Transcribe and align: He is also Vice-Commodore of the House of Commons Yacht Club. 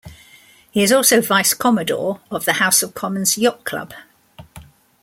He 0.71 0.81
is 0.81 0.91
also 0.91 1.21
Vice-Commodore 1.21 2.21
of 2.31 2.45
the 2.45 2.53
House 2.53 2.81
of 2.81 2.95
Commons 2.95 3.37
Yacht 3.37 3.63
Club. 3.65 3.93